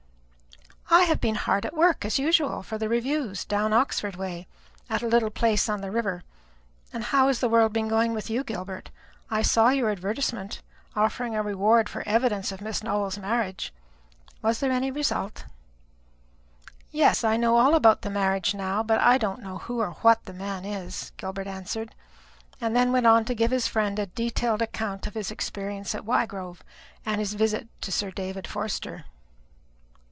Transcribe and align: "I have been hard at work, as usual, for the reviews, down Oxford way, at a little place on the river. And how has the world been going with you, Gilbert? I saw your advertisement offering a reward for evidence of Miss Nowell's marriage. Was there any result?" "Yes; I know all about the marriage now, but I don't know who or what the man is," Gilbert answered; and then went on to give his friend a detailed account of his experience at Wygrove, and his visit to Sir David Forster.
"I 0.93 1.03
have 1.05 1.21
been 1.21 1.35
hard 1.35 1.65
at 1.65 1.73
work, 1.73 2.03
as 2.03 2.19
usual, 2.19 2.61
for 2.63 2.77
the 2.77 2.89
reviews, 2.89 3.45
down 3.45 3.71
Oxford 3.71 4.17
way, 4.17 4.45
at 4.89 5.01
a 5.01 5.07
little 5.07 5.29
place 5.29 5.69
on 5.69 5.79
the 5.79 5.89
river. 5.89 6.23
And 6.91 7.05
how 7.05 7.27
has 7.27 7.39
the 7.39 7.47
world 7.47 7.71
been 7.71 7.87
going 7.87 8.13
with 8.13 8.29
you, 8.29 8.43
Gilbert? 8.43 8.91
I 9.29 9.41
saw 9.41 9.69
your 9.69 9.89
advertisement 9.89 10.61
offering 10.93 11.33
a 11.33 11.41
reward 11.43 11.87
for 11.87 12.03
evidence 12.05 12.51
of 12.51 12.59
Miss 12.59 12.83
Nowell's 12.83 13.17
marriage. 13.17 13.73
Was 14.41 14.59
there 14.59 14.71
any 14.71 14.91
result?" 14.91 15.45
"Yes; 16.91 17.23
I 17.23 17.37
know 17.37 17.57
all 17.57 17.73
about 17.73 18.01
the 18.01 18.09
marriage 18.09 18.53
now, 18.53 18.83
but 18.83 18.99
I 18.99 19.17
don't 19.17 19.41
know 19.41 19.59
who 19.59 19.79
or 19.79 19.91
what 20.01 20.25
the 20.25 20.33
man 20.33 20.65
is," 20.65 21.13
Gilbert 21.15 21.47
answered; 21.47 21.95
and 22.59 22.75
then 22.75 22.91
went 22.91 23.07
on 23.07 23.23
to 23.25 23.33
give 23.35 23.51
his 23.51 23.65
friend 23.67 23.97
a 23.97 24.07
detailed 24.07 24.61
account 24.61 25.07
of 25.07 25.13
his 25.13 25.31
experience 25.31 25.95
at 25.95 26.05
Wygrove, 26.05 26.63
and 27.05 27.19
his 27.19 27.33
visit 27.33 27.69
to 27.81 27.93
Sir 27.93 28.11
David 28.11 28.45
Forster. 28.45 29.05